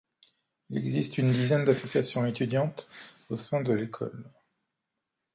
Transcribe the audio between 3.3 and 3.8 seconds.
sein de